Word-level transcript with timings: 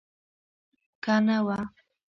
که 1.03 1.15
نه 1.25 1.37
وه. 1.45 1.59